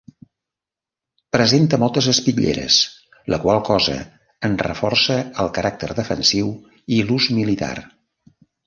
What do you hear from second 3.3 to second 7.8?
la qual cosa en reforça el caràcter defensiu i l'ús militar.